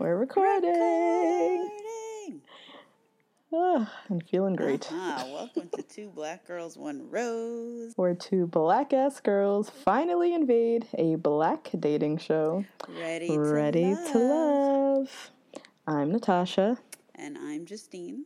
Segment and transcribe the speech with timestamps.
[0.00, 1.70] We're recording.
[3.52, 4.86] Ah, I'm feeling great.
[4.92, 7.94] Ah, welcome to Two Black Girls, One Rose.
[7.96, 12.64] Where two black ass girls finally invade a black dating show.
[12.88, 14.12] Ready to Ready love.
[14.12, 15.30] to love.
[15.88, 16.78] I'm Natasha,
[17.16, 18.24] And I'm Justine.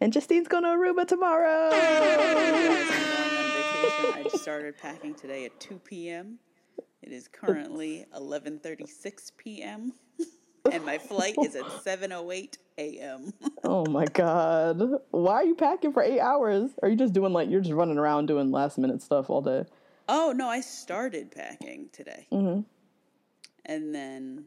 [0.00, 1.68] and Justine's going to Aruba tomorrow.
[1.70, 4.12] I'm on vacation.
[4.14, 6.38] I just started packing today at 2 p.m.
[7.02, 9.92] It is currently 11:36 p.m.
[10.72, 13.32] and my flight is at 7:08 a.m.
[13.64, 14.80] oh my god.
[15.10, 16.70] Why are you packing for eight hours?
[16.82, 19.64] Are you just doing like, you're just running around doing last minute stuff all day?
[20.08, 22.60] oh no, I started packing today, Mm-hmm.
[23.64, 24.44] and then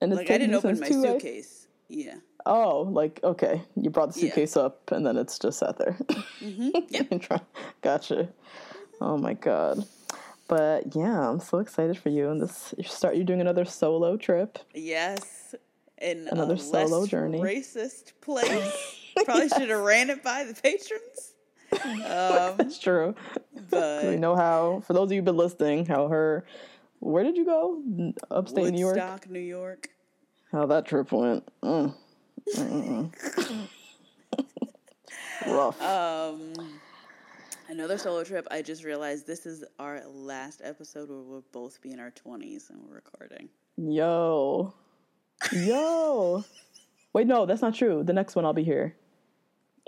[0.00, 1.66] And like I didn't open my 2 a- suitcase.
[1.88, 2.14] Yeah.
[2.46, 3.62] Oh, like, okay.
[3.76, 4.26] You brought the Yeah.
[4.28, 5.96] suitcase up and then it's just sat there.
[6.40, 7.24] Yep.
[7.82, 8.28] gotcha.
[9.00, 9.84] Oh my god.
[10.48, 12.30] But yeah, I'm so excited for you.
[12.30, 14.58] And this, you start, you're doing another solo trip.
[14.74, 15.35] Yes.
[16.00, 17.40] In Another solo journey.
[17.40, 19.02] Racist place.
[19.24, 21.32] Probably should have ran it by the patrons.
[21.84, 23.14] Um, That's true.
[23.72, 26.46] we know how, for those of you who've been listening, how her,
[27.00, 27.82] where did you go?
[28.30, 28.94] Upstate New York?
[28.94, 29.88] Woodstock, New York.
[30.52, 31.44] How that trip went.
[31.62, 31.92] Mm.
[35.46, 35.82] Rough.
[35.82, 36.52] Um,
[37.68, 38.46] another solo trip.
[38.50, 42.70] I just realized this is our last episode where we'll both be in our twenties
[42.70, 43.48] and we're recording.
[43.76, 44.72] Yo.
[45.52, 46.44] Yo.
[47.12, 48.02] Wait, no, that's not true.
[48.02, 48.94] The next one I'll be here.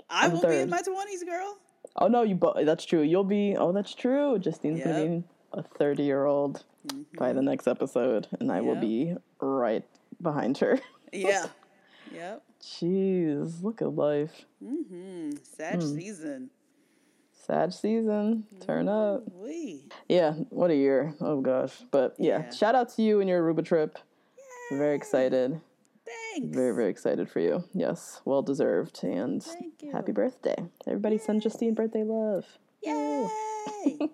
[0.09, 1.57] I will be in my twenties, girl.
[1.95, 2.35] Oh no, you.
[2.35, 3.01] Bo- that's true.
[3.01, 3.55] You'll be.
[3.57, 4.39] Oh, that's true.
[4.39, 5.23] Justine's gonna be
[5.53, 6.63] a thirty-year-old
[7.17, 9.83] by the next episode, and I will be right
[10.21, 10.79] behind her.
[11.11, 11.47] Yeah.
[12.13, 12.43] yep.
[12.61, 14.45] Jeez, look at life.
[14.63, 15.31] Mm-hmm.
[15.41, 15.95] Sad Hmm.
[15.95, 16.49] season.
[17.33, 18.43] Sad season.
[18.63, 19.23] Turn up.
[19.33, 19.85] We.
[20.07, 20.33] Yeah.
[20.51, 21.15] What a year.
[21.19, 21.73] Oh gosh.
[21.89, 22.51] But yeah, Yeah.
[22.51, 23.97] shout out to you and your Aruba trip.
[24.71, 25.59] Very excited.
[26.05, 26.55] Thanks.
[26.55, 27.63] Very very excited for you.
[27.73, 28.99] Yes, well deserved.
[29.03, 29.45] And
[29.91, 30.55] happy birthday.
[30.87, 32.45] Everybody send Justine birthday love.
[32.83, 33.27] Yay.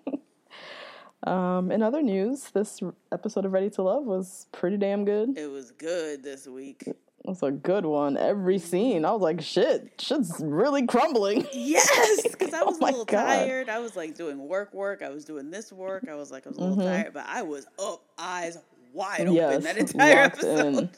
[1.26, 2.78] Um, in other news, this
[3.10, 5.36] episode of Ready to Love was pretty damn good.
[5.36, 6.84] it was good this week.
[6.86, 8.16] It was a good one.
[8.16, 11.44] Every scene, I was like, shit, shit's really crumbling.
[11.52, 13.24] Yes, because I Oh was my a little God.
[13.24, 13.68] tired.
[13.68, 15.02] I was like doing work, work.
[15.02, 16.06] I was doing this work.
[16.08, 18.58] I was like, I was a little tired, but I was up, eyes
[18.96, 20.66] wide open yes, that entire locked episode.
[20.78, 20.90] in.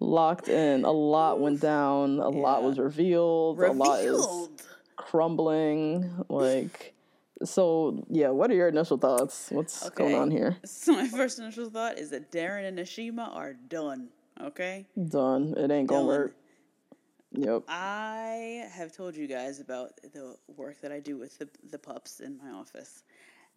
[0.00, 0.84] Locked in.
[0.84, 2.20] A lot went down.
[2.20, 3.58] A lot was revealed.
[3.60, 4.62] A lot is Revealed.
[4.96, 6.24] crumbling.
[6.28, 6.94] Like,
[7.44, 8.28] so yeah.
[8.28, 9.48] What are your initial thoughts?
[9.50, 10.56] What's going on here?
[10.64, 14.08] So my first initial thought is that Darren and Nashima are done.
[14.40, 14.86] Okay.
[15.08, 15.54] Done.
[15.56, 16.06] It ain't gonna Done.
[16.06, 16.34] work.
[17.32, 17.62] Yep.
[17.68, 22.20] I have told you guys about the work that I do with the the pups
[22.20, 23.02] in my office,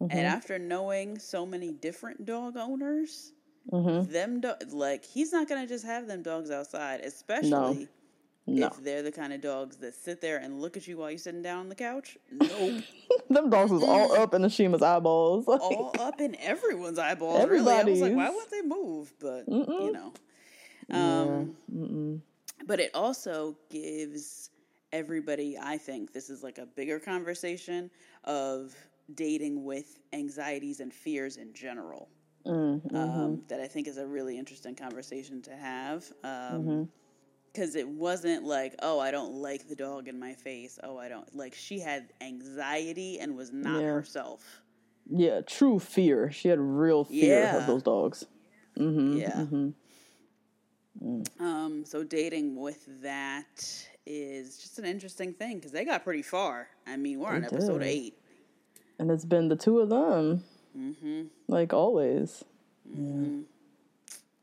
[0.00, 0.16] Mm-hmm.
[0.18, 3.32] and after knowing so many different dog owners,
[3.70, 4.10] Mm-hmm.
[4.12, 7.88] them do- like he's not gonna just have them dogs outside, especially
[8.46, 8.66] No.
[8.66, 11.18] if they're the kind of dogs that sit there and look at you while you're
[11.18, 12.18] sitting down on the couch.
[12.32, 12.82] Nope,
[13.30, 15.46] Them dogs was all up in Ashima's eyeballs.
[15.48, 17.48] Like, all up in everyone's eyeballs.
[17.48, 18.34] Really, I was like, why Everybody's.
[18.34, 19.14] wouldn't they move?
[19.20, 20.12] But you know,
[20.90, 22.22] um,
[22.66, 24.50] but it also gives
[24.92, 25.56] everybody.
[25.60, 27.90] I think this is like a bigger conversation
[28.24, 28.74] of
[29.14, 32.08] dating with anxieties and fears in general.
[32.44, 36.04] Um, that I think is a really interesting conversation to have.
[36.24, 36.88] Um,
[37.52, 40.78] because it wasn't like, oh, I don't like the dog in my face.
[40.82, 41.54] Oh, I don't like.
[41.54, 43.88] She had anxiety and was not Yeah.
[43.88, 44.62] herself.
[45.10, 46.30] Yeah, true fear.
[46.32, 47.56] She had real fear Yeah.
[47.58, 48.24] of those dogs.
[48.78, 49.16] Mm-hmm.
[49.18, 49.44] yeah.
[51.02, 51.40] Mm.
[51.40, 56.68] Um, so dating with that is just an interesting thing because they got pretty far.
[56.86, 57.88] I mean, we're they on episode did.
[57.88, 58.18] eight,
[58.98, 60.44] and it's been the two of them,
[60.76, 61.22] mm-hmm.
[61.48, 62.44] like always.
[62.88, 63.42] Mm-hmm.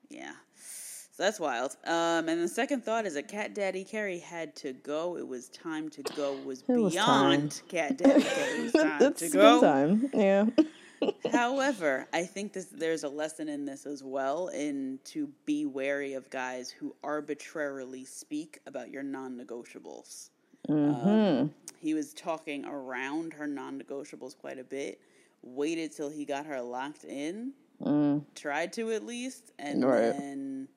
[0.10, 0.34] Yeah.
[0.56, 1.76] So that's wild.
[1.86, 5.18] Um, and the second thought is that Cat Daddy Carrie had to go.
[5.18, 6.38] It was time to go.
[6.38, 8.24] It was it beyond was Cat Daddy
[8.64, 9.62] was time it's to go.
[9.62, 10.10] Time.
[10.14, 10.46] Yeah.
[11.32, 16.14] However, I think this, there's a lesson in this as well, in to be wary
[16.14, 20.30] of guys who arbitrarily speak about your non-negotiables.
[20.70, 21.10] Mm-hmm.
[21.10, 25.02] Um, he was talking around her non-negotiables quite a bit.
[25.42, 27.54] Waited till he got her locked in.
[27.82, 28.24] Mm.
[28.36, 30.12] Tried to at least, and right.
[30.12, 30.68] then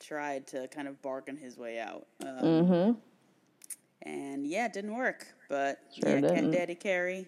[0.00, 2.06] tried to kind of bargain his way out.
[2.24, 2.92] Um, mm-hmm.
[4.02, 5.26] And yeah, it didn't work.
[5.50, 6.52] But sure yeah, didn't.
[6.52, 7.26] Daddy Carrie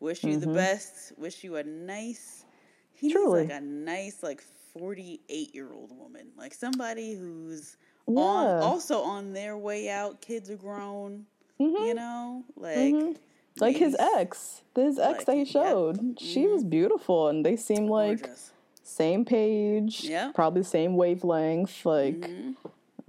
[0.00, 0.40] Wish you mm-hmm.
[0.40, 1.12] the best.
[1.18, 2.44] Wish you a nice.
[2.92, 3.42] He Truly.
[3.42, 4.42] like a nice, like
[4.72, 7.76] forty-eight year old woman, like somebody who's
[8.08, 8.20] yeah.
[8.20, 10.20] on also on their way out.
[10.20, 11.26] Kids are grown.
[11.60, 11.84] Mm-hmm.
[11.84, 12.76] You know, like.
[12.76, 13.12] Mm-hmm.
[13.60, 16.12] Like his ex, his ex like, that he showed, yeah.
[16.16, 16.70] she was mm-hmm.
[16.70, 18.52] beautiful, and they seem like Gorgeous.
[18.84, 21.84] same page, yeah, probably same wavelength.
[21.84, 22.52] Like, mm-hmm.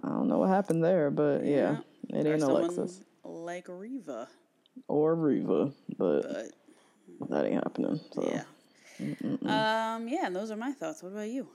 [0.03, 3.01] I don't know what happened there, but yeah, yeah it ain't Alexis.
[3.23, 4.27] Like Reva
[4.87, 6.23] or Reva, but,
[7.19, 7.99] but that ain't happening.
[8.11, 8.23] So.
[8.23, 8.43] Yeah.
[8.99, 9.47] Mm-mm-mm.
[9.47, 10.07] Um.
[10.07, 10.25] Yeah.
[10.25, 11.03] And those are my thoughts.
[11.03, 11.47] What about you?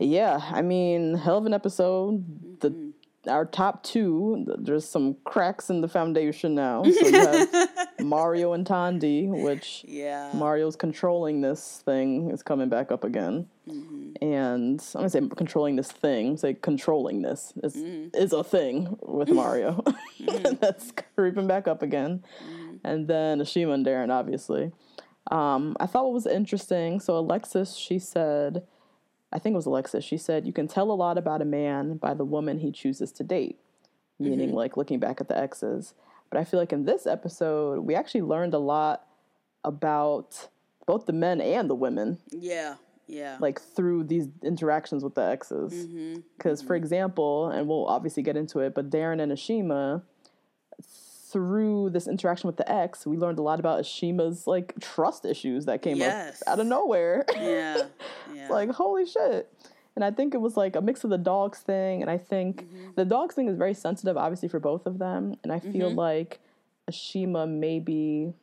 [0.00, 0.40] Yeah.
[0.50, 2.24] I mean, hell of an episode.
[2.24, 2.54] Mm-hmm.
[2.60, 2.92] The
[3.30, 4.46] our top two.
[4.58, 6.82] There's some cracks in the foundation now.
[6.90, 7.68] So you have
[8.00, 10.30] Mario and Tandy, which yeah.
[10.32, 13.46] Mario's controlling this thing is coming back up again.
[13.68, 14.24] Mm-hmm.
[14.24, 16.38] And I'm gonna say controlling this thing.
[16.38, 18.16] Say controlling this is mm-hmm.
[18.16, 19.84] is a thing with Mario.
[20.20, 20.56] Mm-hmm.
[20.60, 22.22] That's creeping back up again.
[22.44, 24.72] Mm-hmm and then Ashima and Darren, obviously.
[25.30, 27.00] Um, I thought what was interesting.
[27.00, 28.62] So Alexis, she said,
[29.32, 30.04] I think it was Alexis.
[30.04, 33.12] She said, "You can tell a lot about a man by the woman he chooses
[33.12, 33.58] to date,"
[34.18, 34.56] meaning mm-hmm.
[34.56, 35.94] like looking back at the exes.
[36.30, 39.06] But I feel like in this episode, we actually learned a lot
[39.64, 40.48] about
[40.86, 42.18] both the men and the women.
[42.30, 42.76] Yeah.
[43.06, 43.36] Yeah.
[43.40, 45.72] Like through these interactions with the exes.
[45.72, 46.48] Because, mm-hmm.
[46.48, 46.66] mm-hmm.
[46.66, 50.02] for example, and we'll obviously get into it, but Darren and Ashima,
[51.32, 55.66] through this interaction with the ex, we learned a lot about Ashima's like trust issues
[55.66, 56.42] that came yes.
[56.42, 57.24] up out of nowhere.
[57.40, 57.82] Yeah.
[58.34, 58.48] yeah.
[58.48, 59.50] like, holy shit.
[59.96, 62.02] And I think it was like a mix of the dogs thing.
[62.02, 62.90] And I think mm-hmm.
[62.96, 65.36] the dogs thing is very sensitive, obviously, for both of them.
[65.42, 65.98] And I feel mm-hmm.
[65.98, 66.40] like
[66.90, 68.34] Ashima maybe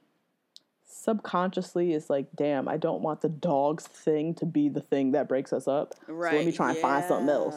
[0.85, 5.29] subconsciously is like, damn, I don't want the dogs thing to be the thing that
[5.29, 5.95] breaks us up.
[6.07, 6.31] Right.
[6.31, 6.81] So let me try and yeah.
[6.81, 7.55] find something else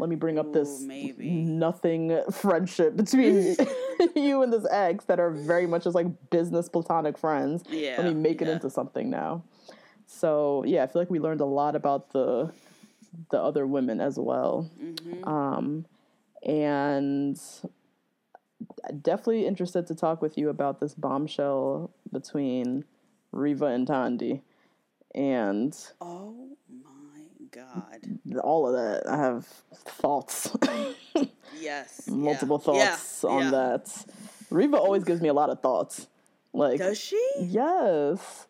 [0.00, 1.30] let me bring up Ooh, this maybe.
[1.30, 3.54] nothing friendship between
[4.16, 7.62] you and this ex that are very much as like business platonic friends.
[7.68, 7.96] Yeah.
[7.98, 8.48] Let me make yeah.
[8.48, 9.44] it into something now.
[10.06, 12.52] So yeah, I feel like we learned a lot about the
[13.30, 14.70] the other women as well.
[14.82, 15.28] Mm-hmm.
[15.28, 15.86] Um,
[16.44, 17.38] and
[19.02, 22.84] definitely interested to talk with you about this bombshell between
[23.32, 24.42] Reva and Tandy.
[25.14, 26.56] And oh
[27.52, 28.38] God.
[28.42, 29.08] All of that.
[29.08, 30.50] I have thoughts.
[31.60, 32.06] yes.
[32.08, 32.94] Multiple yeah.
[32.96, 33.30] thoughts yeah.
[33.30, 33.50] on yeah.
[33.50, 34.04] that.
[34.50, 36.06] Reva always gives me a lot of thoughts.
[36.52, 37.22] Like Does she?
[37.38, 38.46] Yes.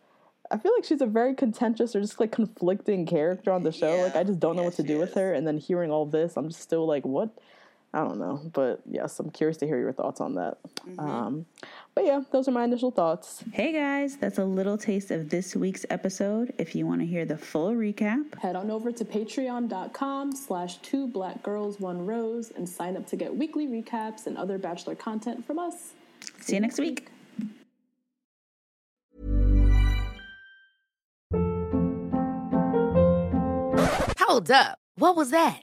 [0.50, 3.97] I feel like she's a very contentious or just like conflicting character on the show.
[4.02, 5.08] Like I just don't know yes, what to do is.
[5.08, 5.32] with her.
[5.32, 7.31] And then hearing all this, I'm just still like, what?
[7.92, 8.40] I don't know.
[8.52, 10.59] But yes, I'm curious to hear your thoughts on that.
[10.87, 11.00] Mm-hmm.
[11.00, 11.47] Um,
[11.94, 13.42] but yeah, those are my initial thoughts.
[13.52, 16.52] Hey guys, that's a little taste of this week's episode.
[16.59, 21.06] If you want to hear the full recap, head on over to patreon.com slash two
[21.06, 25.44] black girls one rose and sign up to get weekly recaps and other bachelor content
[25.44, 25.92] from us.
[26.40, 27.09] See you next week.
[34.18, 34.78] Hold up.
[34.94, 35.62] What was that?